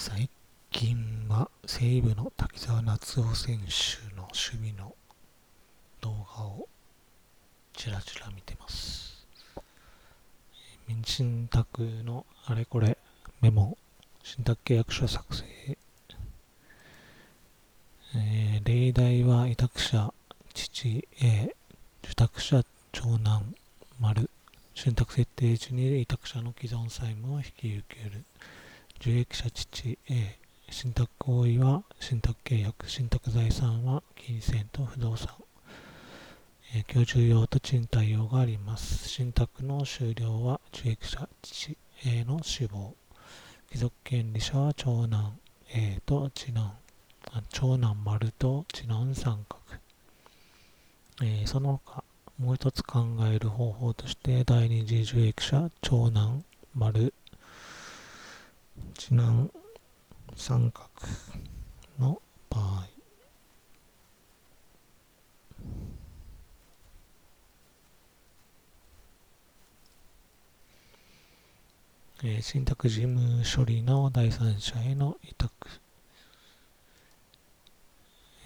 [0.00, 0.30] 最
[0.70, 4.94] 近は西武の滝沢夏夫選手の守備の
[6.00, 6.68] 動画を
[7.72, 9.26] ちらちら見てます。
[10.86, 12.96] 民信託のあれこれ
[13.40, 13.76] メモ、
[14.22, 15.44] 信託契約書作成、
[18.14, 20.14] えー例題は委託者、
[20.54, 21.56] 父 A、
[22.04, 22.62] 受託者、
[22.92, 23.52] 長男、
[23.98, 24.30] 丸、
[24.76, 28.22] 信託設定時に委託者の既存債務を引き受ける。
[29.00, 30.36] 受益者父 A
[30.70, 35.28] 信託行為は信託契約信託財産は金銭と不動産、
[36.74, 39.08] え居住用と賃貸用があります。
[39.08, 42.94] 信託の終了は受益者父 A の死亡。
[43.70, 45.38] 貴族権利者は長男
[45.74, 46.72] A と次男。
[47.50, 49.60] 長男丸と次男三角、
[51.22, 52.02] えーその他
[52.38, 57.12] もう一つ考える方法として第二次受益者長男丸
[58.98, 59.50] 次男
[60.36, 60.88] 三角
[61.98, 62.88] の場合。
[72.24, 75.52] えー信託事務処理の第三者への委託、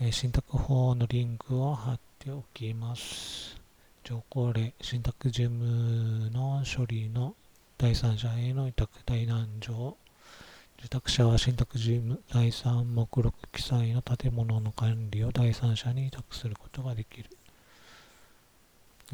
[0.00, 3.56] えー信託法のリンクを貼っておきます。
[4.04, 7.34] 条項例信託事務の処理の
[7.78, 8.90] 第三者への委託。
[9.06, 9.96] 大難条
[10.84, 17.30] 受託者は信託事務財産目録記載の建物の管理を第三者に委託することができる。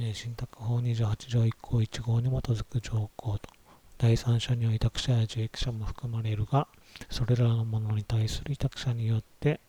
[0.01, 3.51] え信託法28条1項1号に基づく条項と、
[3.99, 6.69] 第三者には委託者や受益者も含まれるが、
[7.11, 9.61] それらのものに対する委託者によって、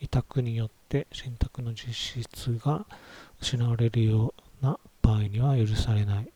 [0.00, 2.86] 委託によって信託の実質が
[3.40, 6.35] 失われるような場合には許されない。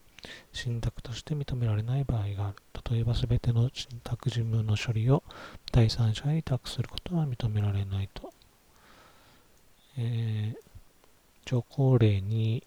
[0.52, 2.56] 信託として認められない場合がある。
[2.90, 5.22] 例えば、すべての信託事務の処理を
[5.72, 8.32] 第三者へ委託することは認められないと。
[9.98, 10.60] えー、
[11.44, 12.64] 条項例に、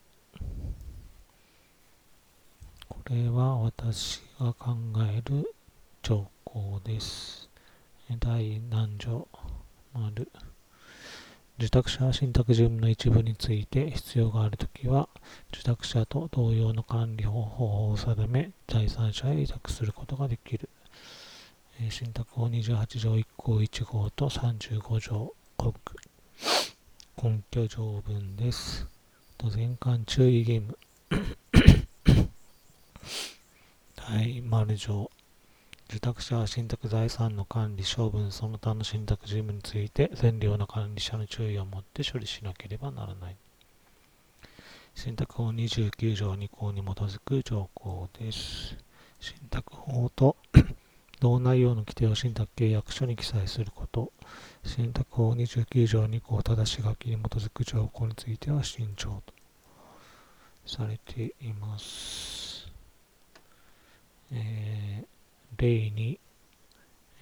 [2.87, 4.75] これは私が考
[5.09, 5.53] える
[6.01, 7.49] 条項です。
[8.19, 9.27] 第何条？
[9.93, 10.27] 丸
[11.59, 15.07] 受託者信託事務の一部について必要があるときは、
[15.53, 20.67] 受託者と同様の管理方法を定め、第三者へ委託することができる。
[21.89, 25.73] 信託法28条1項1号と35条根
[27.21, 28.87] 根拠条文です。
[29.37, 30.77] と全館注意義務。
[33.95, 35.11] 第丸条。
[35.93, 43.35] 受託者は信託財産の管理、処分、その他の信託事務について、善良な管理者の注意を持って処理しなければならない。
[44.95, 48.75] 信託法29条2項に基づく条項です。
[49.19, 50.35] 信託法と
[51.21, 54.11] 同内容の規定を信託契約書に記載すること。
[54.63, 59.33] 信託法29条2項ただし書きに基づく条項については慎重と
[60.65, 62.67] されています。
[64.31, 65.12] えー
[65.57, 66.19] 例に、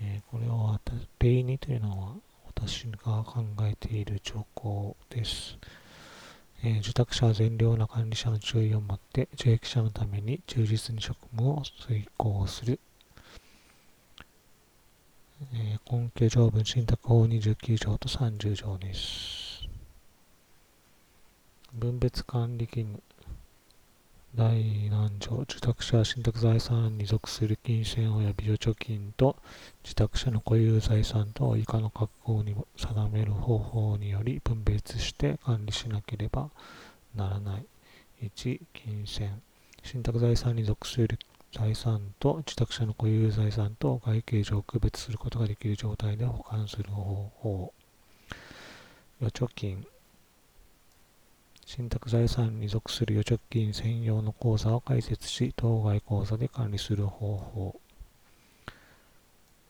[0.02, 2.16] えーこれはわた例にというのは
[2.47, 5.58] 私が考えている条項です。
[6.64, 12.80] えー受託者は善良な管理者の注意を持って受益者のために忠実に職務を遂行する。
[15.53, 19.68] えー根拠条文信託法29条と30条です。
[21.74, 23.02] 分別管理義務
[24.34, 29.36] 第何条受託者は信託財産に属する金銭及び預貯金と
[29.84, 36.50] 受託者の固有財産と以下の格好に定める方法により分別して管理しなければ
[37.14, 37.66] ならない。
[38.24, 39.41] 1、金銭。
[39.84, 41.20] 信託財産に属する
[41.52, 47.74] 財産と受託者の固有財産と外形上区別することができる状態で保管する方法。
[49.20, 49.86] 預貯金。
[51.66, 57.80] 信託財産に属する預貯金専用の口座を開設し、当該口座で管理する方法。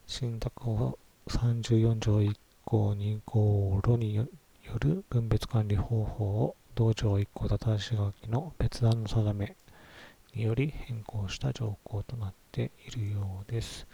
[0.07, 4.27] 信託法34条1項2項路によ
[4.79, 9.55] る分別管理方法を同条1項たし書きの別段の定め
[10.33, 13.85] により変更した条項となっているようです。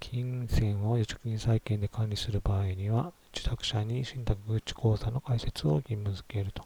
[0.00, 6.64] 金銭を預貯金債券で管理する場合には、受託者に信託口口座の開設を義務付けると。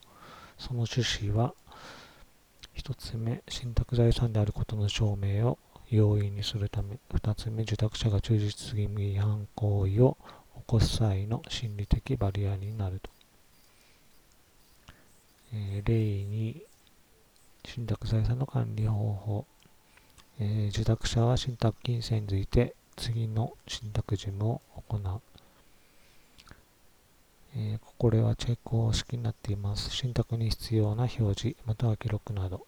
[0.62, 1.54] その趣旨は、
[2.72, 5.58] 一つ目、信託財産であることの証明を
[5.90, 10.16] 容易にするため、二つ目、受託者が忠実義務違反行為を
[10.58, 13.10] 起こす際の心理的バリアになると。
[15.52, 16.62] えー例に、
[17.64, 19.46] 信託財産の管理方法。
[20.38, 25.31] えー受託者は信託金銭について次の信託事務を行う。
[27.54, 29.90] えー、これはチェック方式になっています。
[29.90, 32.66] 信託に必要な表示、または記録など、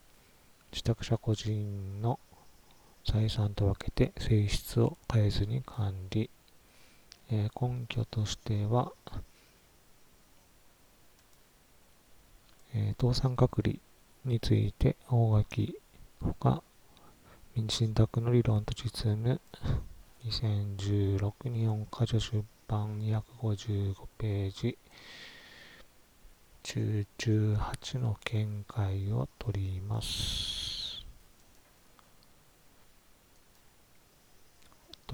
[0.73, 2.19] 受託者個人の
[3.05, 6.31] 財産と分けて性質を変えずに管理。
[7.31, 8.93] えー、根拠としては、
[12.75, 13.77] えー、倒産隔離
[14.25, 15.79] について大垣
[16.21, 16.63] ほか
[17.55, 19.41] 民事信託の理論と実務
[20.27, 24.79] 2016日本箇所出版版255ページ。
[26.63, 31.05] 中18の見解を取ります。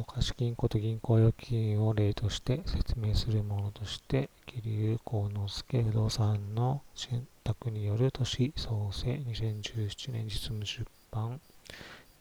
[0.04, 11.40] 貸金庫と銀行預金を例として説明するものとして、桐生幸之助不動産の信託による都市創生2017年実務出版。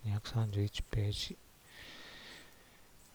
[0.05, 1.37] 231ページ。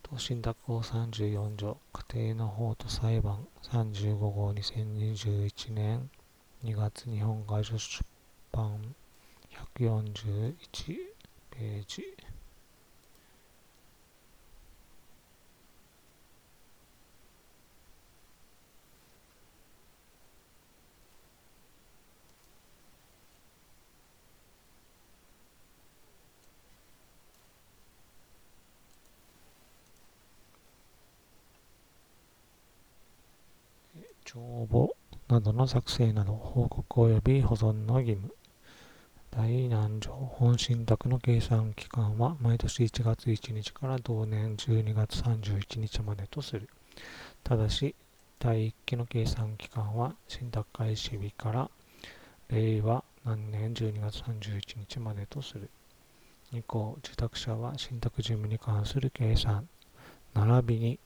[0.07, 6.11] 等信託法34条家庭の法と裁判35号2021年
[6.63, 8.05] 2月日本外書出
[8.53, 8.95] 版
[9.75, 10.55] 141
[11.51, 12.03] ページ
[34.25, 34.97] 帳簿
[35.35, 38.33] などの作成など報告及び保存の義務。
[39.33, 46.69] 第何条本信託の計算期間は毎年1月1日から同年12月31日までとする。
[47.43, 47.97] ただし
[48.39, 51.71] 第1期の計算期間は信託開始日から
[52.49, 55.69] 令和何年12月31日までとする。
[56.53, 59.67] 2項受託者は信託事務に関する計算。
[60.33, 61.01] 並びに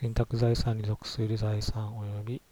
[0.00, 1.90] 信託財産に属する財産
[2.22, 2.42] 及び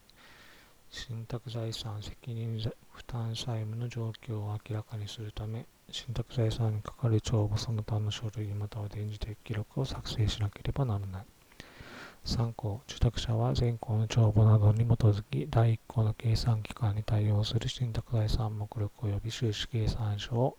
[0.90, 2.58] 信託財産責任
[2.90, 11.26] 負担債務の状況を明らかにするため信託財産にかかる帳簿その他の書類または電磁的記録を作成しなければならない。
[12.24, 20.56] 3項受託者は前項の帳簿などに基づき第1項の計算期間に対応する信託財産目録及び収支計算書を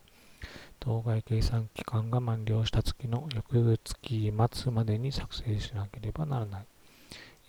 [0.80, 3.94] 当該計算期間が満了した月の翌月
[4.54, 6.66] 末までに作成しなければならない。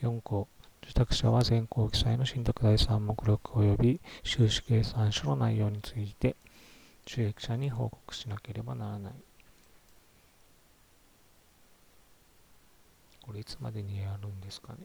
[0.02, 0.48] 4項、
[0.82, 6.38] 受託者は全項記載の信託財産目録及び収支計算書の内容について、
[7.06, 9.14] 収益者に報告しなければならない。
[13.22, 14.80] これいつまでにやるんですかね。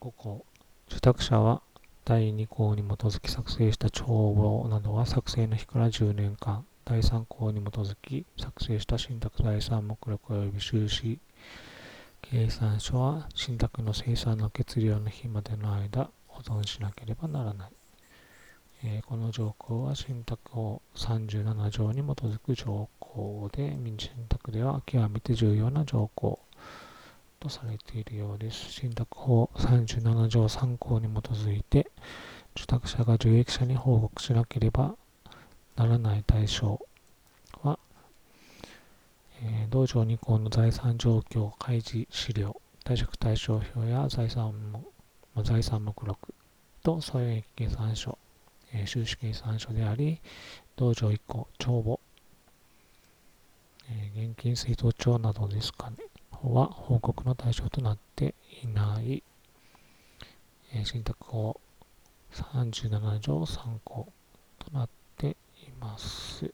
[0.00, 0.44] 5項、
[0.88, 1.62] 受託者は
[2.04, 11.18] 第2項に基づき作成した帳簿などは作成の日から10年間、第3項に基づき作成した信託財産目録及び収支
[12.30, 17.70] 計算書は信託の生産の決量の日までの間保存しなければならない。
[18.84, 26.40] えー、この条項は信託法37条に基づく条項で民事信託では極めて重要な条項
[27.40, 28.72] とされているようです。
[28.72, 31.90] 信託法37条3項に基づいて
[32.54, 34.96] 受託者が受益者に報告しなければ
[35.76, 36.78] ならない対象
[39.42, 44.84] え、道場2項の財産状況開示資料、貸借対照表や財産も
[45.44, 46.34] 財産目録
[46.82, 48.18] と損益計算書、
[48.72, 50.20] え、収支計算書であり、
[50.76, 52.00] 道場1項、帳簿、
[53.90, 55.96] え、現金水筒帳などですかね、
[56.42, 59.22] は報告の対象となっていない、
[60.72, 61.60] えー、信託法
[62.32, 64.12] 37条3項
[64.58, 66.52] となっています。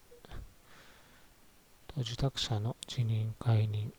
[1.97, 3.93] 受託者の辞任解任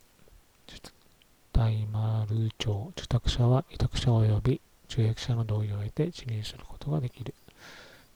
[1.53, 7.33] 大丸町受託者は委託者及び受益者の同意を得て辞任することができる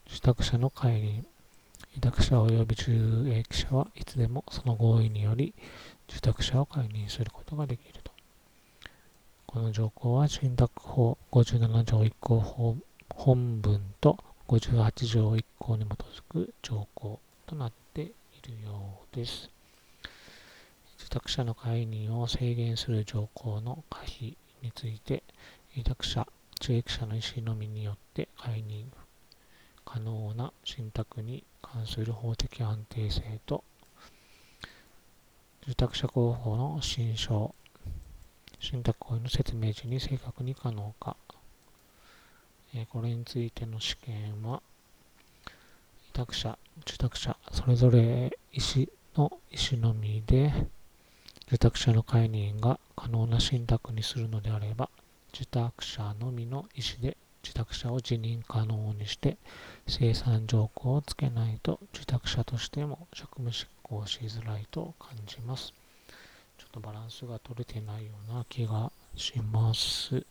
[0.07, 1.25] 受託者の解任
[1.95, 5.53] 委託者及び受益者はいつでもその合意により
[6.09, 8.11] 受託者を解任することができると
[9.45, 12.75] この条項は信託法57条1項
[13.15, 14.17] 本文と
[14.49, 19.49] 58条1項に基づく条項となっているようです。
[20.99, 25.23] 受託者の解任を制限する条項の可否について、
[25.75, 26.27] 委託者、
[26.61, 28.91] 受益者の意思のみによって解任
[29.91, 33.63] 可能な信託に関する法的安定性と、
[35.63, 37.55] 受託者候補の新書、
[38.59, 41.17] 信託行為の説明時に正確に可能か、
[42.75, 44.61] えこれについての試験は、
[46.09, 48.85] 委託者、受託者、それぞれ意思
[49.17, 50.53] の意思のみで、
[51.49, 54.87] 受託者の会人が可能な信託にするのであれば、
[55.33, 59.35] 受託者のみの意思で受託者を辞任可能にして
[59.87, 65.73] 生産条項をつけないと受託者としても職務執行しづらいと感じます。
[66.59, 70.23] ちょっとバランスが取れてないような気がします。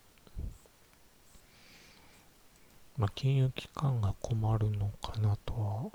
[2.97, 5.91] まあ、金融機関が困るのかなとは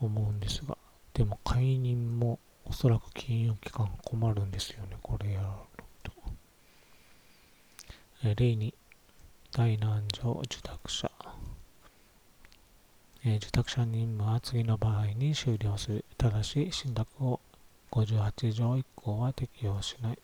[0.00, 0.78] 思うんですが、
[1.12, 6.12] でも解任もおそらく金融機関困るんですよね、これやると。
[8.24, 8.74] え例に、
[9.52, 11.10] 大難上受託者。
[13.24, 16.04] え受託者任務は次の場合に終了する。
[16.18, 17.40] ただし、信託を
[17.90, 20.18] 58条以降は適用しない。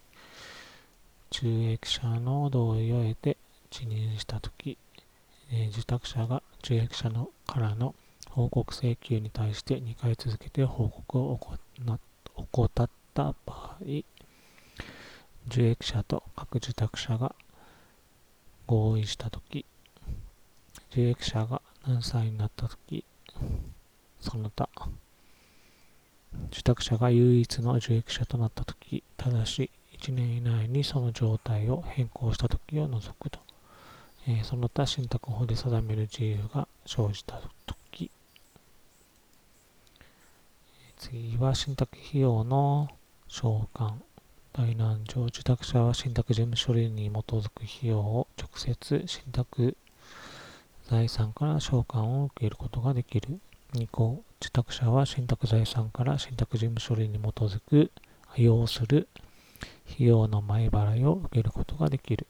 [1.33, 3.37] 収益者の同意を得て
[3.71, 4.77] 辞任したとき、
[5.51, 7.95] え、受託者が受益者のからの
[8.31, 11.99] 報告請求に対して2回続けて報告を行っ
[12.35, 13.79] 怠った場合、
[15.47, 17.35] 受益者と各受託者が
[18.67, 19.65] 合意したとき、
[20.91, 23.05] 受益者が何歳になったとき、
[24.21, 24.69] その他、
[26.51, 33.39] 受託者が唯一の受益者となったとき、ただし1年以内にその状態を変更したときを除くと。
[34.27, 38.11] えー、その他信託法で定める自由が生じたとき、
[41.05, 42.89] 次は信託費用の
[43.29, 44.01] 償還。
[44.55, 49.77] 大難上、受託者は信託事務処理に基づく費用を直接信託
[50.89, 53.39] 財産から償還を受けることができる。
[53.75, 57.91] 2項、受託者は信託財産から信託事務処理に基づく
[58.37, 59.07] 要する
[59.93, 62.27] 費用の前払いを受けることができる。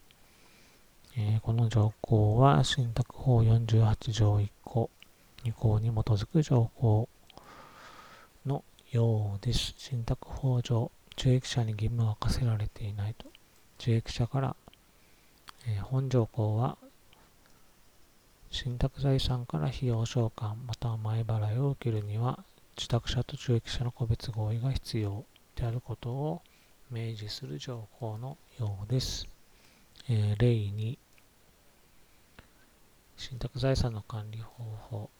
[1.16, 4.90] えー、この条項は信託法48条1項、
[5.44, 7.08] 2項に基づく条項
[8.94, 9.74] ようです。
[9.76, 13.26] 信託法上、受益者に義務は課せられていないと。
[13.80, 14.56] 受益者から、
[15.66, 16.78] えー、本条項は、
[18.52, 22.44] 信託財産から費用償還または前払いを受けるには、
[22.76, 25.24] 受託者と受益者の個別合意が必要
[25.56, 26.42] であることを
[26.88, 29.26] 明示する条項のようです。
[30.08, 30.98] えー、例に、
[33.16, 35.10] 信託財産の管理方法。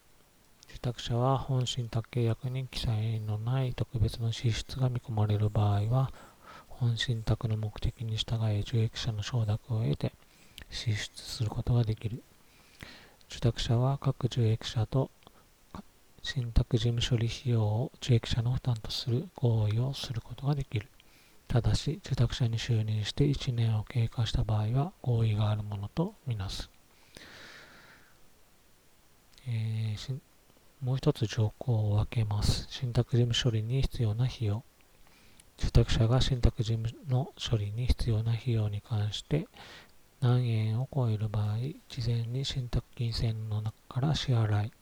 [0.74, 6.10] 受託者は本信託契約に記載のない特別の支出が見込まれる場合は、
[6.66, 10.12] 本信託の目的に従い受益者の承諾を得て
[10.70, 12.24] 支出することができる。
[13.30, 15.12] 受託者は各受益者と
[16.22, 20.88] 信託事務処理費用を受益者の負担とする合意をすることができる。
[21.46, 26.68] ただし、受託者に就任して1年を経過した場合は合意があるものとみなす。
[29.46, 30.33] えー、
[30.84, 32.66] もう一つ条項を分けます。
[32.68, 34.62] 信託事務処理に必要な費用。
[35.58, 39.46] 受託者が信託事務の処理に必要な費用に関して
[40.20, 41.56] 何円を超える場合、
[41.88, 44.72] 事前に信託金銭の中から支払い、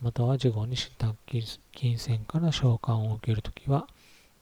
[0.00, 1.14] または事後に信託
[1.72, 3.86] 金銭から償還を受けるときは、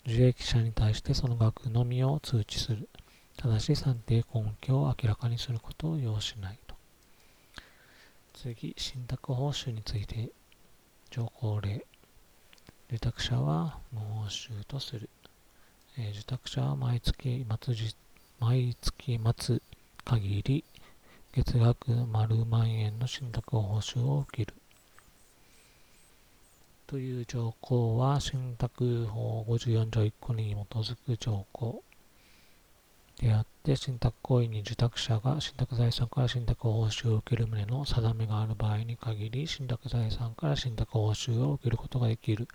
[0.07, 2.89] 受益者に対してその額のみを通知する。
[3.37, 6.77] ただし算定根拠を明らかにすることを要しないと。
[8.35, 10.31] 次、信託報酬について、
[11.13, 11.85] 条項例。
[12.89, 15.11] 受託者は納収とする。
[15.99, 17.75] えー、受託者は毎月末
[18.41, 19.61] 毎月末
[20.07, 20.65] 限り
[21.35, 24.55] 月額丸万円の信託報酬を受ける。
[26.87, 31.85] という条項は信託法54条1項に基づく条項
[33.23, 42.49] であって、信託行為に受託者が信託財産から信託報酬を受ける旨の定めがある場合に限り、信託財産から信託報酬を受けることができる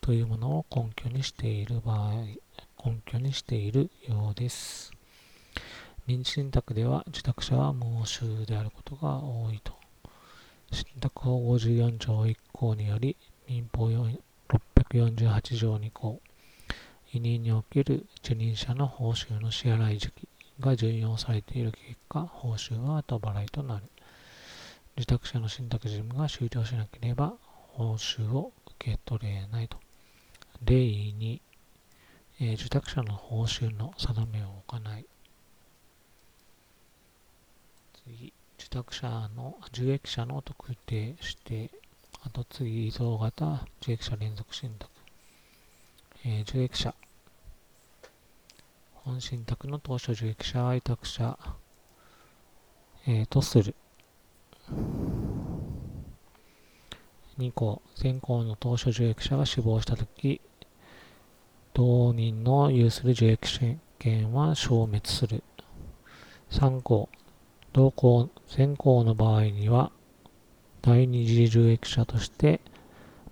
[0.00, 2.24] というものを根拠にしている場合、
[2.84, 4.90] 根拠にしているようです。
[6.08, 9.72] 民事信託では受託者は無収であることが多いと。
[10.72, 13.16] 信託法54条1項により、
[13.48, 16.20] 民法648条2項、
[17.12, 20.28] 委任における受任者の報酬の支払い時期
[20.60, 23.84] が準用されている結果、報酬は後払いとなる。
[24.96, 27.34] 受託者の信託事務が終了しなければ、
[27.74, 29.76] 報酬を受け取れないと。
[30.64, 31.42] 例に、
[32.40, 35.06] えー、受託者の報酬の定めを置かない。
[38.04, 41.70] 次、受託者の、受益者の特定指定。
[42.24, 44.88] 後継ぎ依存型受益者連続信託、
[46.24, 46.94] えー、受益者
[49.04, 51.36] 本信託の当初受益者は委託者、
[53.06, 53.74] えー、とする
[57.36, 60.40] 2項、前項の当初受益者が死亡したとき、
[61.74, 65.42] 同人の有する受益権は消滅する。
[66.50, 67.08] 3項、
[67.72, 69.90] 同項、前項の場合には、
[70.80, 72.60] 第二次受益者として、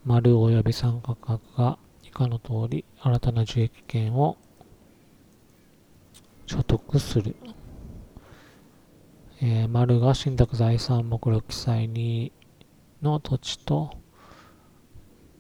[0.05, 4.37] 丸及び三角が以下の通り、新たな受益権を
[6.51, 7.37] 所得する。
[9.41, 12.33] えー、丸が信託財産目録記載2
[13.03, 13.91] の土地と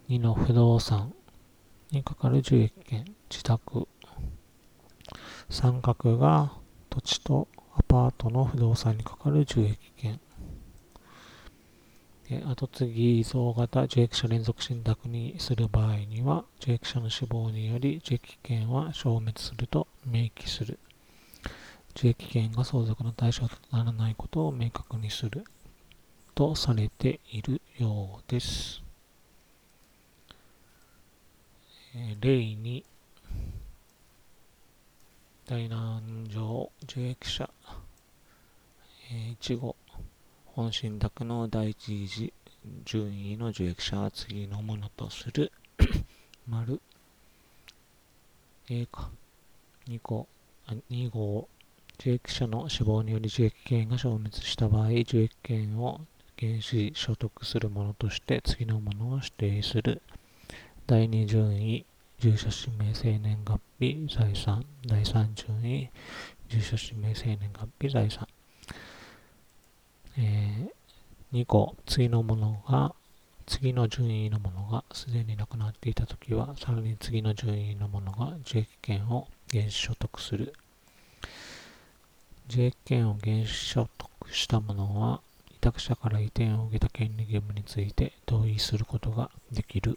[0.08, 1.12] 2の不動産
[1.90, 3.88] にかかる受益権、自宅。
[5.48, 6.52] 三角が
[6.88, 10.20] 土地とアパートの不動産にかかる受益権。
[12.46, 20.78] 後継ぎ依存型受益者連続信託にする場合には、受益者の死亡により受益権は消滅すると明記する。
[21.96, 25.44] 受益権が相続の対象とならないことを明確にする
[26.34, 28.82] とされているようです。
[31.94, 32.84] え例に、
[35.46, 37.50] 大南城受益者、
[39.10, 39.76] え1号、
[40.46, 42.32] 本信託の第一次
[42.84, 45.50] 順位の受益者は次のものとする
[46.46, 46.80] 丸
[48.68, 49.10] A か
[49.88, 50.28] 2個
[50.90, 51.48] 2号
[52.00, 56.00] 受益者の死亡により受益権が消滅した場合受益権を
[56.38, 60.00] 原資所得するものとして次のものを指定する。
[60.86, 61.84] 第2順位
[62.18, 64.64] 住所氏名生年月日財産。
[64.86, 65.90] 第3順位
[66.48, 68.26] 住所氏名生年月日財産。
[70.16, 72.94] えー、2個次のものが
[73.44, 80.54] 次の順位のものがすでになくなっていたときは、さらに次の順位のものが受益権を原資所得する。
[82.50, 85.20] 受益権を原資所得したものは、
[85.52, 89.96] 委託者から移転を受けた権利義務について同意することができる。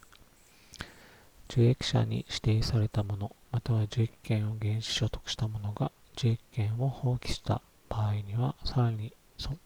[1.50, 9.12] 受益者に指定されたもの、または受益権を原資所得したものが受益権を放棄した場合には、さらに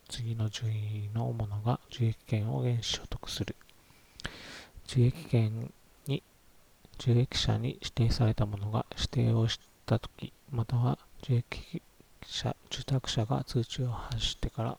[0.07, 3.57] 次の順位のものが受益権を原資所得する。
[4.87, 5.73] 受益権
[6.07, 6.23] に
[6.97, 11.81] 受益者に指定されたものが指定をしたとき、または受益
[12.27, 14.77] 者、受託者が通知を発してから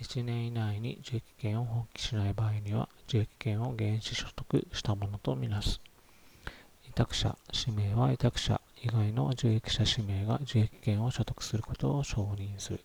[0.00, 5.80] 1年以内に受益権を放棄しない場合には、受益権を原資所得したものとみなす。
[6.88, 12.80] 委託者、氏名は委託者以外の受益者氏名が受益権を所得することを承認する。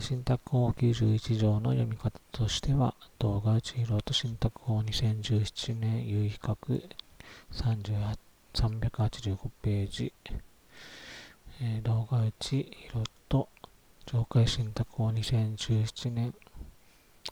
[0.00, 6.82] 信託法91条の読み方としては、動画内広と信託法2017年有比較
[8.54, 10.12] 385ページ、
[11.60, 13.48] えー、動画内広と
[14.06, 16.34] 上海信託法2017年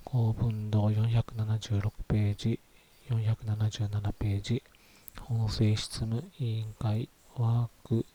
[0.05, 2.61] 公文堂476ページ、
[3.09, 4.63] 477ページ、
[5.21, 8.07] 法制執務委員会ワーク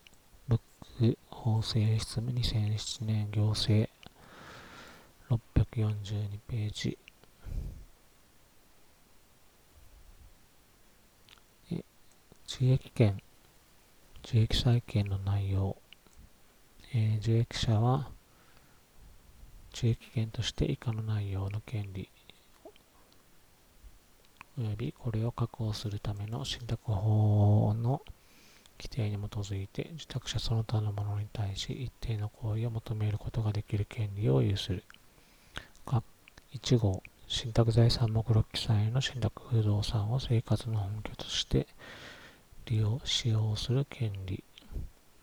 [0.47, 0.59] ブッ
[0.97, 3.89] ク法制執務2007年行政。
[5.29, 6.97] 642ページ。
[12.53, 13.21] 受益権
[14.25, 15.77] 受益債権の内容、
[16.93, 18.09] えー、受益者は
[19.73, 22.09] 受益権として以下の内容の権利
[24.59, 28.01] およびこれを確保するための信託法の
[28.77, 34.83] 規定に基づいて受託者その他の者に対し一定の行為を求めることができる権利を有する。
[36.53, 41.65] 1号、信託財産目録記載の信託不動産を生活の本拠として
[42.65, 44.43] 利用、使用する権利。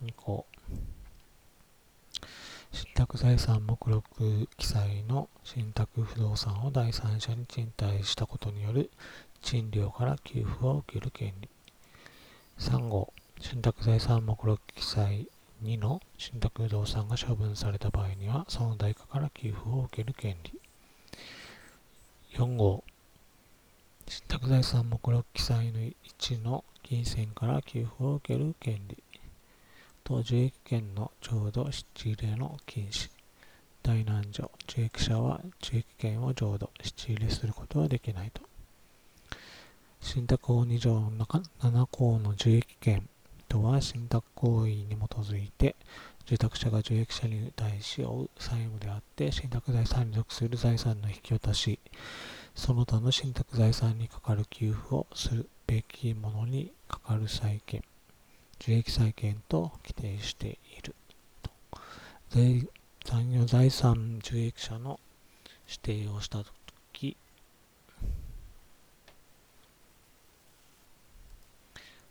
[0.04, 0.46] 2項、
[2.70, 8.90] 信託財産目録記載の信託不動産を第三者に賃貸したことによる
[9.42, 11.48] 賃料から給付を受ける権利。
[12.58, 15.26] 3号、信託財産目録記載
[15.64, 20.60] 2の信託不動産が処分された場合には、その代価から給付を受ける権利。
[22.34, 22.84] 4号、
[24.06, 28.96] 信託財産目録記載の1の金銭から給付を受ける権利。
[30.04, 33.10] と受益権の浄土質入の禁止。
[33.82, 38.40] 大難所受益者は受益権を浄土質入れすることはできないと。
[40.00, 43.06] 信託法2条の中7項の受益権
[43.50, 45.76] とは信託行為に基づいて
[46.24, 51.78] 受託者が受益者に対し負う債務であって信託財産に属する財産の引き渡し。
[52.54, 55.48] その他の信託財産にかかる給付をする。
[55.68, 57.84] べきものにかかる債権、
[58.58, 60.94] 受益債権と規定している
[61.42, 61.50] と。
[63.04, 64.98] 残余財産受益者の
[65.66, 66.46] 指定をしたと
[66.94, 67.18] き、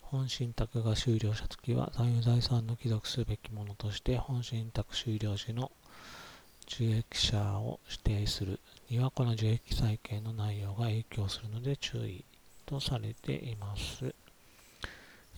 [0.01, 5.71] 本信託が終了したときは、残余財産の帰属すべきものとして、本信託終了時の
[6.67, 12.23] 受益者を指定するには、この受益債権の内容が影響するので注意
[12.67, 14.13] とされています。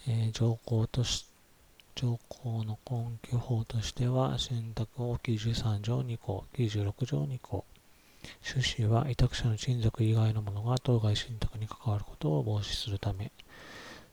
[0.08, 1.30] えー、条項とし
[2.00, 7.66] 条項の根拠法としては、信託法93条2項、96条2項、
[8.42, 13.34] 趣旨は委託者の親族以外の者が当該信託に関わることを防止するため、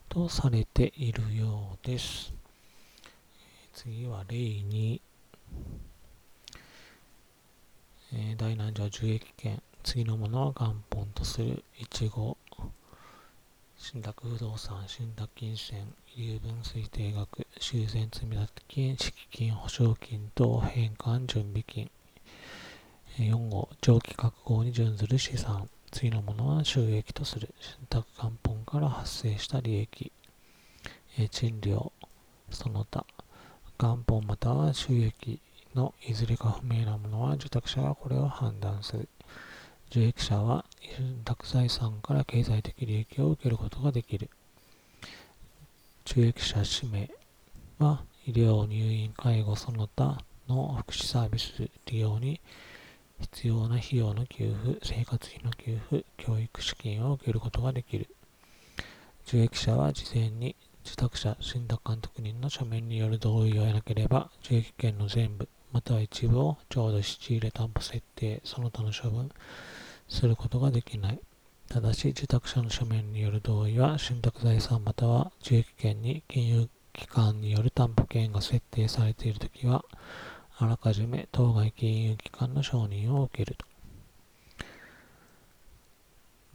[0.08, 2.34] とされているようです。
[3.72, 5.00] 次は例に、
[8.12, 12.36] えー、第何条受益権、次のものは元本とする1号、
[13.88, 21.88] 信託不動産、信託金銭、遺留分推定額、修繕積立金、敷金、保証金等返還準備金。
[23.16, 25.70] 4号、長期確保に準ずる資産。
[25.92, 27.54] 次のものは収益とする。
[27.60, 30.10] 信託元本から発生した利益。
[31.30, 31.92] 賃料、
[32.50, 33.06] その他。
[33.78, 35.38] 元本または収益
[35.76, 39.08] のいずれか不明なものは受託者がこれを判断する。
[39.90, 44.30] 受益者は信託財産から経済的利益を受けることができる。
[46.04, 47.10] 受益者氏名
[47.78, 50.18] は医療、入院、介護、その他
[50.48, 52.40] の福祉サービス利用に
[53.20, 58.08] 必要な費用の給付、生活費の給付、教育資金を受けることができる。
[59.26, 69.30] 受益者は事前に受託者、信託監督人の書面による同意を得なければ、受益権の全部、または一部を浄土質入れ担保設定、その他の処分
[70.08, 71.20] することができない。
[71.68, 79.84] ただし、受託者の書面による同意は、信託財産または受益権に金融機関による担保権が設定されているときは、
[80.58, 83.66] あらかじめ当該金融機関の承認を受けると。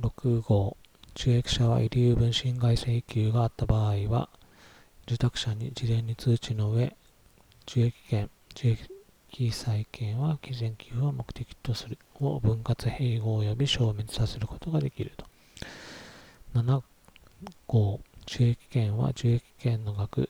[0.02, 0.78] 6号、
[1.15, 4.30] 受益者は遺留分侵害請求があった場合は、
[5.06, 6.95] 受託者に事前に通知の上、
[7.67, 8.89] 受益権、受益
[9.52, 15.26] 債権は基前寄付を目的とするを分割併合及び消滅させることができると。
[16.54, 16.84] 7
[17.67, 20.30] 号、受益権は受益権の額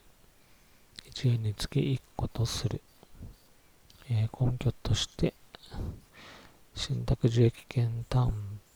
[1.13, 2.81] 1円につき1個とする。
[4.09, 5.33] えー、根拠として、
[6.75, 8.33] 信託受益権担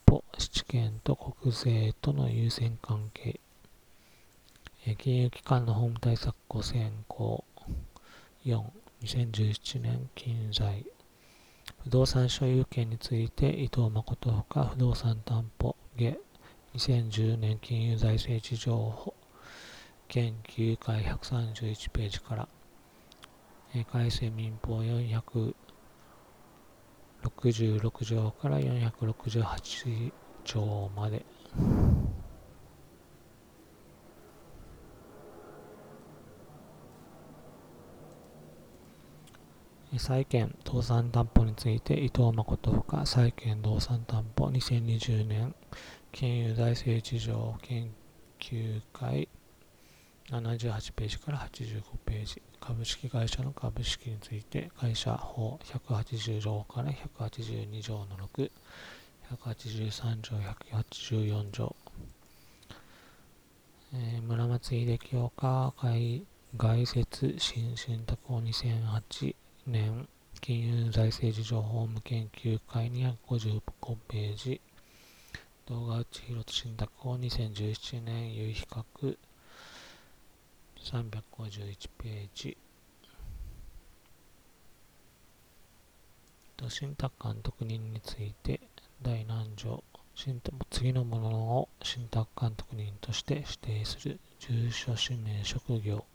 [0.07, 3.39] 保、七権と国税との優先関係、
[4.85, 7.43] えー、金融機関の法務対策5選考、
[8.45, 8.63] 4、
[9.01, 10.85] 2017年金財、
[11.83, 16.17] 不動産所有権について伊藤誠ほか不動産担保下
[16.75, 19.13] 2010年金融財政事情
[20.07, 22.47] 研究会131ページから
[23.91, 25.53] 改正民法466
[28.05, 30.11] 条から468
[30.45, 31.25] 条まで。
[39.99, 44.47] 債権動産担保について伊藤誠ほか債権動産担保。
[44.47, 45.55] 2020年
[46.11, 47.91] 金融財政事情研
[48.39, 49.27] 究会
[50.29, 52.41] 78ページから85ページ。
[52.59, 58.49] 株式会社の株式について会社法180条から182条の6、
[59.31, 61.75] 183条、184条、
[63.93, 66.25] えー、村松秀清か外
[66.57, 69.35] 外説新信託法2008
[69.67, 70.07] 年
[70.41, 73.61] 金融財政事情法務研究会255
[74.07, 74.61] ページ。
[75.65, 79.17] 動画内広信託法2017年有比較
[80.77, 82.57] 351ページ。
[86.69, 88.61] 信託監督人について
[89.01, 89.83] 第何条。
[90.69, 94.19] 次のものを信託監督人として指定する。
[94.37, 96.05] 住所氏名職業。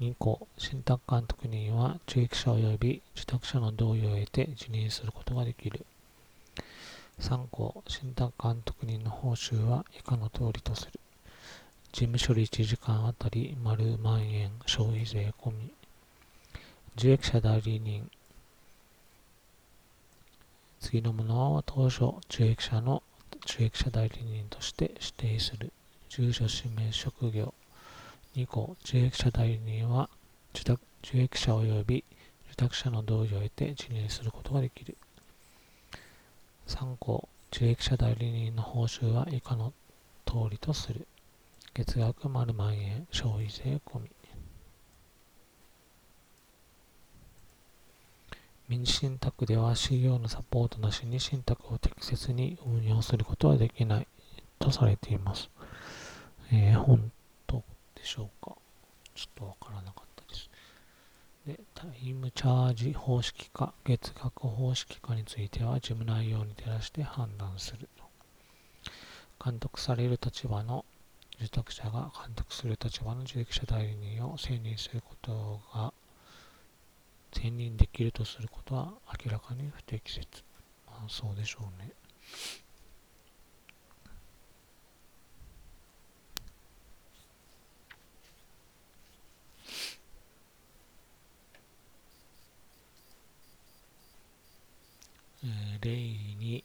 [0.00, 5.84] 2項信託監督人は受益者及び受託者の同意を得て辞任することができる。
[7.18, 10.92] 3項信託監督人の報酬は以下の通りとする。
[11.90, 15.72] 事務処理1時間あたり丸万円消費税込み。
[16.96, 18.08] 受益者代理人。
[20.78, 23.02] 次のものは当初受益者の
[23.44, 25.72] 受益者代理人として指定する。
[26.08, 27.52] 住所氏名職業。
[28.38, 30.08] 2項受益者代理人は
[30.54, 32.04] 受託受益者及び
[32.52, 34.96] 受託者の同意を得て辞任することができる。
[36.68, 39.72] 3項受益者代理人の報酬は以下の
[40.24, 41.08] 通りとする。
[41.74, 44.10] 月額丸万円消費税込み。
[48.68, 54.06] 民事信託では CEO のサポートなしに信託を適切に運用することはできない
[54.60, 55.50] とされています。
[56.52, 57.10] えー、本
[58.08, 58.56] しょうか
[59.14, 60.50] ちょっとわからなかったです。
[61.46, 67.86] で、タイムチャージ方式か月額方式かについては事務内容に照らして判断する。
[69.44, 70.86] 監督される立場の
[71.38, 75.92] 受託者が監督する立場の受益者代理人を選任することが
[77.32, 80.26] 選任できるとすることは明らかに不適切。
[80.86, 81.92] まあ、そうでしょうね。
[95.44, 96.64] えー、例に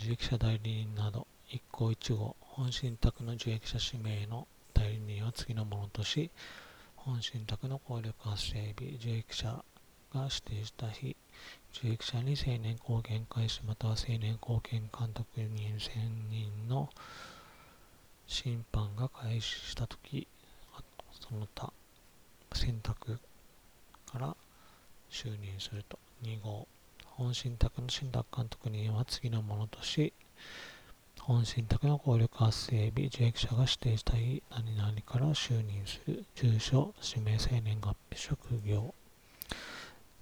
[0.00, 6.30] 受益者代理人など一項一号本信託の受益者指名の代理人は次のものとし
[6.96, 9.64] 本信託の効力発生日受益者
[10.14, 11.16] が指定した日、
[11.74, 16.90] 受益者に青年貢献開始または青年貢献監督人選任の
[18.26, 20.28] 審判が開始したとき、
[21.18, 21.72] その他
[22.52, 23.18] 選択
[24.10, 24.36] から
[25.10, 25.98] 就任すると。
[26.22, 26.68] 2号、
[27.22, 30.12] 本信託の信託監督人は次のものとし、
[31.20, 38.92] 本信託の効力発生日、受益者が指定した日、何々から就任する、住所、氏名、生年月日、職業、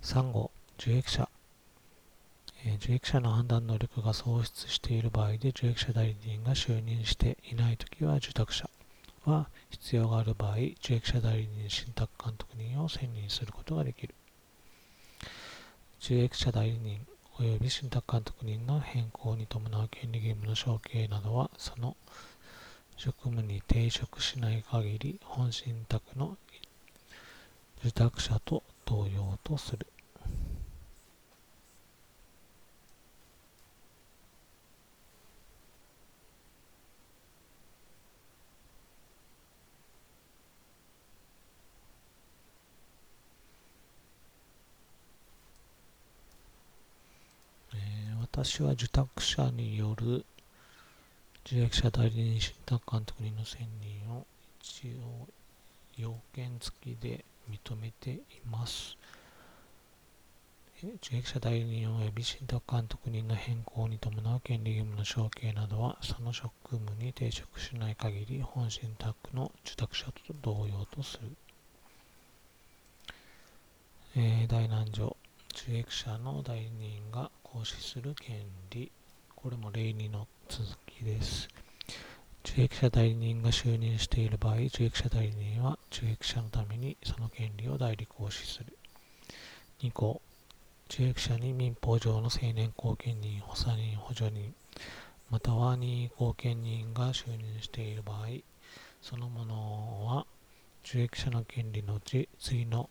[0.03, 1.31] 3号、受益者、
[2.67, 8.69] え、受益者の判断能力が喪失している場合で受益者代理人が就任していないときは受託者
[9.25, 14.15] は必要がある場合、受益者代理人信託監督人を選任することができる。
[16.03, 17.07] 受益者代理人
[17.39, 21.95] 及び信託監督人の変更に伴う権利義務の承継などはその
[22.97, 26.39] 職務に抵触しない限り本信託の
[27.85, 29.87] 受託者と同様とする。
[48.43, 50.25] 私は受託者による
[51.45, 54.25] 受益者代理人信託監督人の選任を
[54.63, 55.29] 一応
[55.99, 58.97] 要件付きで認めています。
[60.81, 71.29] 受益者代理人及び信託監督人の変更に伴う権利義務の承継などは、その職務に抵触しない限り、本信託の受託者と同様とする。
[74.17, 75.15] えー、大難条。
[75.53, 78.37] 受益者の代理人が行使する権
[78.71, 78.93] 利。
[79.35, 81.49] これも例2の続きです。
[82.45, 88.77] 受益者代理人が就任している場合、受益者代理人は受益者のためにその権利を代理行使する。
[89.81, 90.23] 2項、
[90.89, 94.55] 受益者に民法上の青年後見人、補佐人、補助人、
[95.29, 98.27] または任意後見人が就任している場合、
[99.03, 100.27] そのものは
[100.85, 102.89] 受益者の権利のうち次の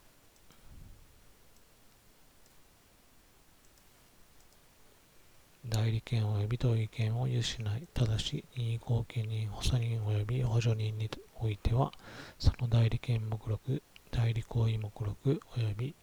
[5.80, 7.88] 代理権及び同意権を有しない。
[7.94, 11.94] ただし、任意後見人、補佐人及び補助人においては、
[12.38, 15.96] その代理権目録、代理行為目録及び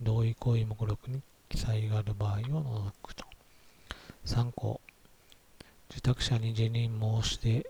[0.00, 3.24] 同意行為目録に記載がある場合を除くと。
[4.24, 4.80] 3項、
[5.90, 7.66] 受託者に辞任申し出、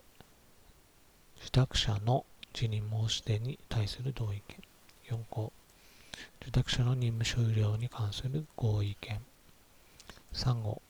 [1.40, 4.58] 受託者の辞任申し出に対する同意権。
[5.08, 5.50] 4項、
[6.42, 9.22] 受託者の任務終了に関する合意権。
[10.34, 10.82] 3号、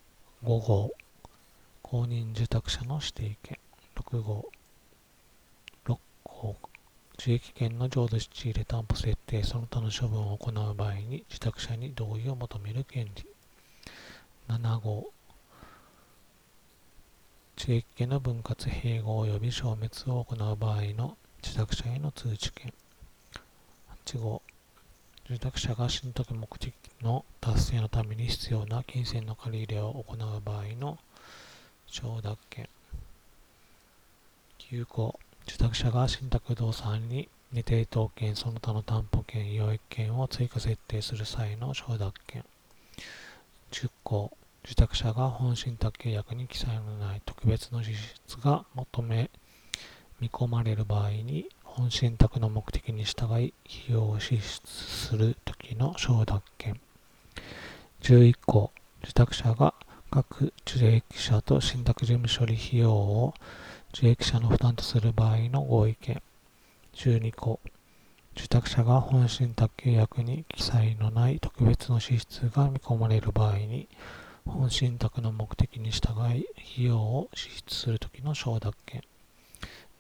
[0.45, 0.91] 5号、
[1.81, 3.59] 公認受託者の指定権。
[3.97, 4.51] 6号、
[5.87, 6.57] 6号、
[7.19, 13.27] 受益権の浄土仕入れ担保設定、その他の処分を行う場合に受託者に同意を求める権利。
[14.49, 15.15] 7号、
[17.57, 22.71] 受益権の分割併合及び消滅を行う場合の受託者への通知権。
[24.05, 24.43] 8号、
[25.27, 30.99] 受託者が信託目的の達成のために必要な金銭の借り入れを行う場合の
[31.87, 32.69] 承諾権。
[34.59, 42.45] 9項、受託者が信託不動産に二定当権その他の担保権、養育権を追加設定する際の承諾権。
[43.71, 47.93] 10項、受託者が本信託契約に記載のない特別の事
[48.27, 49.31] 実が求め、
[50.21, 56.81] 見込まれる場合に本信託の目的に従い費用を支出するときの承諾権。
[58.01, 58.71] 11項、
[59.03, 59.75] 受託者が
[60.09, 63.35] 各受益者と信託事務処理費用を
[63.93, 66.23] 受益者の負担とする場合の合意権。
[66.95, 67.59] 12項、
[68.37, 73.89] 受託者が本信託契約に記載のない特別の支出が見込まれる場合に、
[74.47, 79.03] 本信託の目的に従い、費用を支出するときの承諾権。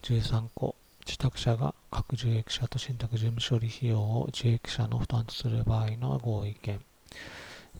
[0.02, 6.80] 13項、受託者が各受益者と信託事務処理費用を受益者の負担とする場合の合意権。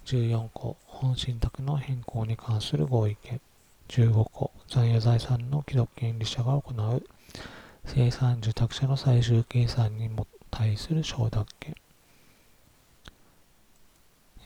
[0.04, 3.40] 14項、本信託の変更に関する合意権。
[3.88, 7.02] 15項、残余財産の既読権利者が行う
[7.87, 11.74] 生産受託者の最終計算にも対する承諾権。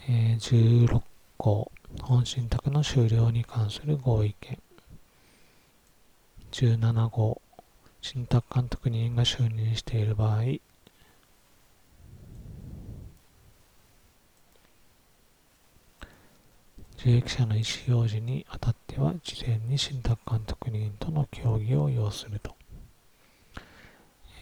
[0.09, 1.03] えー、16
[1.37, 1.71] 項、
[2.03, 4.59] 本信託の終了に関する合意権。
[6.53, 7.41] 17号、
[8.01, 10.43] 信託監督人が就任している場合、
[17.01, 22.57] 受益者の意思表示にあたっては、事前に信託監督人との協議を要すると。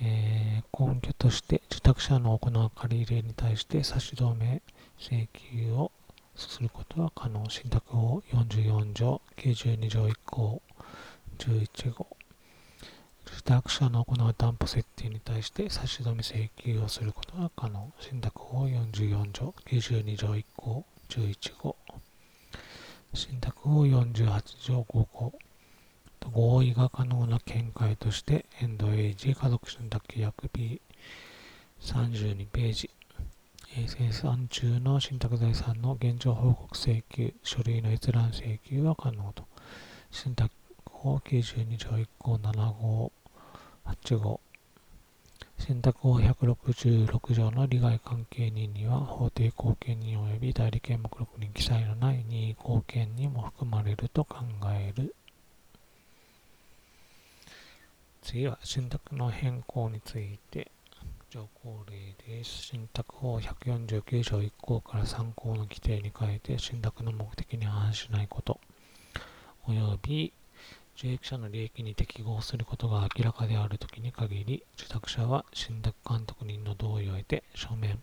[0.02, 4.60] えー、根拠として受託者の行う借り入れに対して差し止め
[4.98, 5.90] 請求を
[6.34, 7.48] することは可能。
[7.48, 10.62] 信託法44条、92条1項、
[11.38, 12.15] 11号。
[13.26, 17.92] 受託者の行う担保設定に対して差し止め請求をすることは可能。
[17.98, 21.76] 信託法44条、92条1項、11号。
[23.14, 25.32] 信託法48条5項。
[26.32, 32.90] 合意が可能な見解として、エンドエイジ家族信託契約 B32 ページ。
[33.86, 39.44] 生産中の信託財産の現状報告請求、書類の閲覧請求は可能と。
[40.10, 40.50] 信託
[40.90, 43.12] 法92条1項7号
[43.86, 44.40] 8号。
[45.58, 54.38] 信託法166条の利害関係人には法定後見人及び代理権目録に記載のない任意後見人も含まれると考
[54.72, 55.14] える。
[58.22, 60.70] 次は信託の変更について
[61.30, 62.50] 条項例です。
[62.66, 68.60] 信託法149条1項から3項の規定に変えて信託の目的に反しないこと、
[69.68, 70.32] および
[70.96, 78.02] 受益者の利益に適合することが明らかであるときに限り、受託者は信託監督人の同意を得て書面、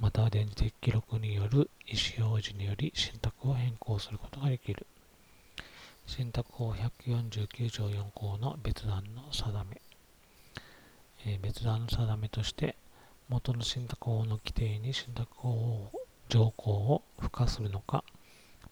[0.00, 4.86] または電磁的記録による意思表示により信託を変更することができる。
[6.06, 9.80] 信託法149条4項の別段の定め、
[11.26, 12.76] えー、別段の定めとして
[13.28, 15.90] 元の信託法の規定に信託法
[16.28, 18.04] 条項を付加するのか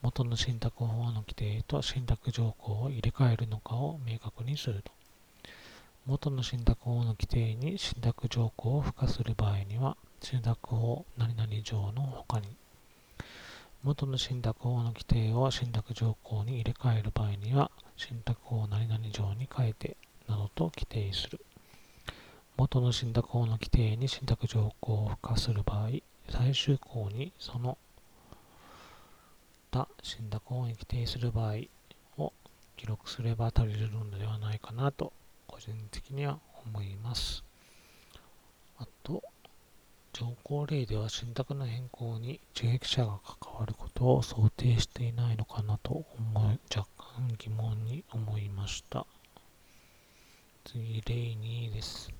[0.04, 4.92] 元の信託法の規定と信託条項を入れ替えるのかを明確にすると
[6.06, 12.46] 元の信託法の規定に信託条項を付加する場合には信託法何々条の他に
[13.84, 21.38] 元の信託法の規定を信託条項に入れ替える場合には、信託法何々条に変えて、などと規定する。
[22.56, 25.90] 元の信託法の規定に信託条項を付加する場合、
[26.30, 27.76] 最終項にその
[29.74, 31.54] 他信託法に規定する場合
[32.16, 32.32] を
[32.76, 35.12] 記録すれば足りるのではないかなと、
[35.48, 37.42] 個人的には思います。
[38.78, 39.20] あと、
[40.12, 49.04] 条項例では信託の変更に受益者が関わることを想定していないのかなと思い、若干疑問に思いました。
[50.64, 52.12] 次、例2です。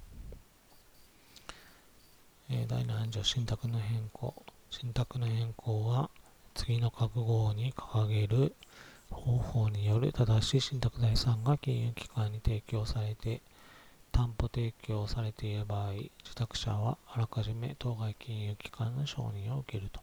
[2.51, 4.35] えー、第7条、信託の変更。
[4.71, 6.11] 信託の変更は、
[6.55, 8.55] 次の覚悟に掲げる
[9.11, 13.43] 方法による正しい信託財産が金融機関に提供されて、
[14.13, 20.01] 担保提供されている場合、受託者はあらかじめ当該金融機関の承認を受けると。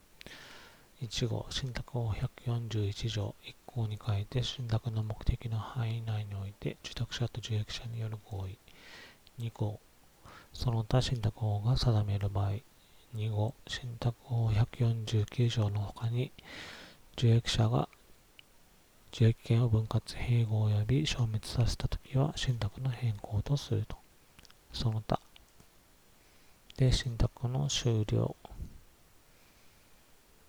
[1.01, 8.59] 1号、信託法141条1項に変えて、信託の目的の範囲内において、受託者と受益者による合意。
[9.39, 9.79] 2項、
[10.53, 12.51] その他信託法が定める場合。
[13.15, 16.32] 2号、信託法149条の他に、
[17.17, 17.89] 受益者が
[19.12, 23.97] 受益権を分割併合及び消滅させたときは信託の変更とすると。
[24.71, 25.19] その他。
[26.78, 28.36] で、信託の終了。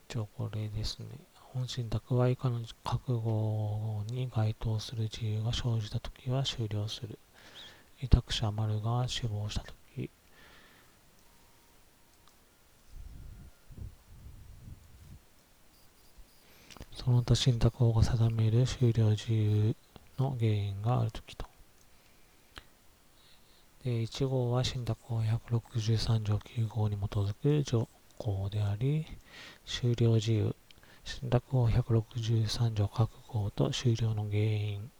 [0.08, 1.06] 条項例ですね。
[1.34, 7.18] 本信託は以下の覚悟に該当する自由が生じたときは終了する。
[8.00, 9.74] 委託者丸が死亡したとき、
[16.94, 19.74] その他信託法が定める終了自由
[20.18, 21.46] の原因があるときと。
[23.84, 27.88] で、1号は信託法163条9号に基づく条
[28.18, 29.06] 項であり、
[29.66, 30.54] 終了自由、
[31.04, 34.90] 信託法163条各号と終了の原因、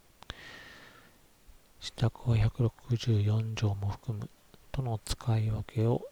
[1.78, 4.28] 信託法164条も含む
[4.72, 6.02] との使い分けを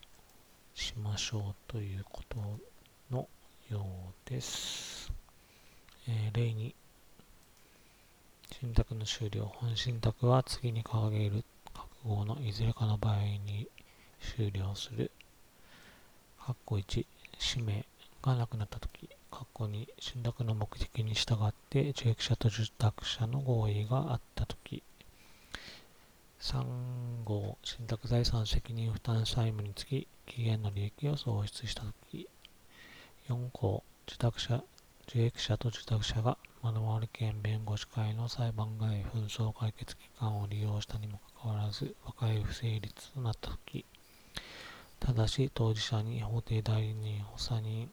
[0.75, 2.37] しましょうということ
[3.11, 3.29] の
[3.71, 3.87] よ
[4.27, 5.20] うです。
[6.09, 6.75] えー、例に、
[8.53, 9.45] 信託の終了。
[9.57, 13.69] 本信託は次に掲げる覚悟のいずれかの場合に
[14.37, 15.11] 終了する。
[16.41, 17.07] 括弧1、
[17.39, 17.85] 使命
[18.23, 24.83] がなくなったとき、括弧2、信託の目的に従って受益者と受託者の合意があったとき、
[26.41, 26.65] 3
[27.25, 32.29] 号、信託財産責任負担債務につき、期限の利益を創出したとき、
[33.29, 34.65] 4項、受託者、
[35.13, 43.85] 受益者と受託者が丸々県弁護士会の裁判外紛争解決機関を利用したにもかかわらず和解不成立となったとき、
[45.01, 47.91] ただし当事者に法定代理人、補佐人、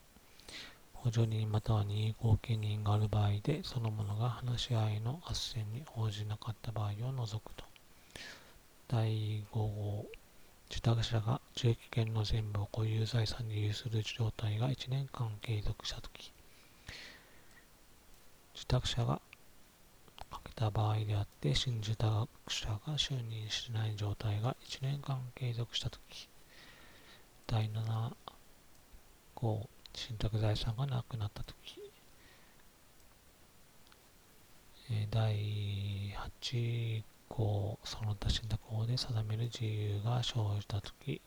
[0.93, 7.65] 補助人または任意後見人がある場合で、その者が話し合いの斡旋に応じなかった場合を除くと。
[8.89, 10.05] 第5号、
[10.69, 16.31] 受託者が受益権の全部を固有財産に有する状態が1年間継続したとき、
[18.57, 19.21] 受託者が
[20.31, 26.27] 欠けた場合であって、新受託者が就任しない状態が1年間継続したとき、
[27.45, 28.15] 第7
[29.35, 31.79] 号、信託財産がなくなったとき、
[35.11, 41.21] 第8項、その他信託法で定める自由が生じたとき、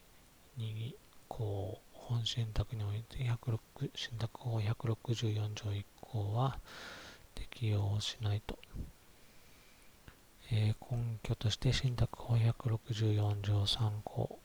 [0.59, 0.95] 2
[1.29, 3.61] 項、本信託において106
[3.95, 6.59] 信託法164条1項は
[7.35, 8.59] 適用しないと。
[10.53, 14.39] えー、根拠として信託法164条3項、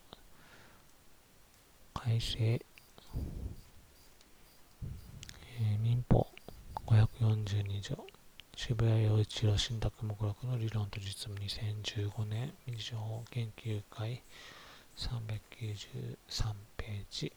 [1.94, 6.28] 改正、えー、民法。
[6.86, 7.98] 542条、
[8.56, 11.36] 渋谷陽一郎信託目録の理論と実務。
[11.40, 12.54] 2015年。
[12.68, 14.22] 民事法研究会。
[14.96, 17.34] 393ページ。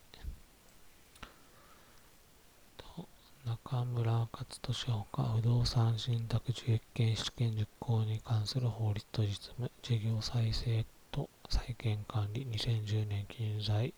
[3.71, 4.47] 中村勝
[4.87, 13.93] 利ほか不動産信託受益権試験実行に関する法律と実務事業再生と再建管理2010年記載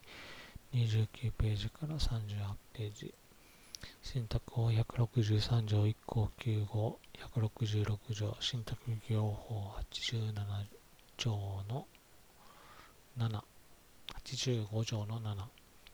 [0.74, 1.06] 29
[1.38, 2.18] ページから38
[2.72, 3.14] ページ。
[4.02, 6.98] 信託法163条1項9号
[7.36, 8.76] 166条信託
[9.08, 10.34] 業法87
[11.16, 11.30] 条
[11.68, 11.86] の
[13.16, 13.40] 7
[14.24, 15.36] 85条の7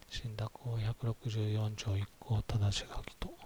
[0.09, 3.37] 信託法164条1項正し書きと。